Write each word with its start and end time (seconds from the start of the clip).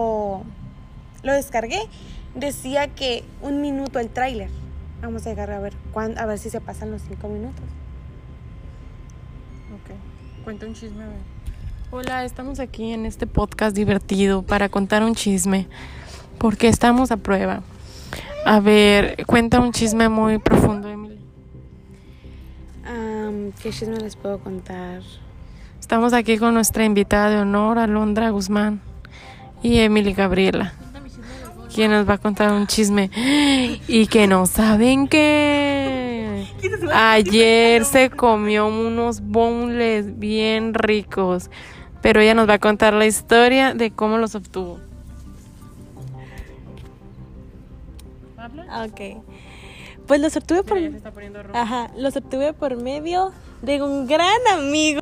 lo, 0.00 0.42
lo 1.22 1.32
descargué, 1.32 1.80
decía 2.34 2.88
que 2.88 3.24
un 3.42 3.60
minuto 3.60 3.98
el 3.98 4.08
tráiler. 4.08 4.50
Vamos 5.02 5.26
a 5.26 5.30
llegar 5.30 5.50
a 5.50 5.60
ver 5.60 5.74
cuán- 5.92 6.18
a 6.18 6.26
ver 6.26 6.38
si 6.38 6.50
se 6.50 6.60
pasan 6.60 6.90
los 6.90 7.02
cinco 7.02 7.28
minutos. 7.28 7.62
Ok, 9.74 10.44
cuenta 10.44 10.66
un 10.66 10.74
chisme. 10.74 11.04
a 11.04 11.08
ver. 11.08 11.16
Hola, 11.90 12.24
estamos 12.24 12.60
aquí 12.60 12.92
en 12.92 13.04
este 13.04 13.26
podcast 13.26 13.74
divertido 13.74 14.42
para 14.42 14.68
contar 14.68 15.02
un 15.02 15.14
chisme, 15.14 15.66
porque 16.38 16.68
estamos 16.68 17.10
a 17.10 17.16
prueba. 17.16 17.62
A 18.46 18.60
ver, 18.60 19.24
cuenta 19.26 19.60
un 19.60 19.72
chisme 19.72 20.08
muy 20.08 20.38
profundo, 20.38 20.88
Emily. 20.88 21.18
¿Qué 23.62 23.70
chisme 23.70 23.96
les 23.98 24.16
puedo 24.16 24.38
contar? 24.38 25.02
Estamos 25.78 26.12
aquí 26.12 26.38
con 26.38 26.54
nuestra 26.54 26.84
invitada 26.84 27.28
de 27.30 27.36
honor, 27.38 27.78
Alondra 27.78 28.30
Guzmán 28.30 28.80
y 29.62 29.78
Emily 29.78 30.12
Gabriela, 30.12 30.72
quien 31.74 31.90
nos 31.90 32.08
va 32.08 32.14
a 32.14 32.18
contar 32.18 32.52
un 32.52 32.66
chisme 32.66 33.10
y 33.88 34.06
que 34.06 34.26
no 34.26 34.46
saben 34.46 35.08
qué. 35.08 36.46
Ayer 36.92 37.84
se 37.84 38.10
comió 38.10 38.66
unos 38.66 39.20
boneless 39.20 40.18
bien 40.18 40.74
ricos, 40.74 41.50
pero 42.02 42.20
ella 42.20 42.34
nos 42.34 42.48
va 42.48 42.54
a 42.54 42.58
contar 42.58 42.94
la 42.94 43.06
historia 43.06 43.74
de 43.74 43.90
cómo 43.90 44.18
los 44.18 44.34
obtuvo. 44.34 44.80
Ok. 48.86 49.22
Pues 50.06 50.20
los 50.20 50.36
obtuve 50.36 50.62
por... 50.64 50.78
Ajá, 51.54 51.90
los 51.96 52.16
obtuve 52.16 52.52
por 52.52 52.76
medio 52.76 53.32
de 53.62 53.82
un 53.82 54.06
gran 54.06 54.38
amigo 54.52 54.99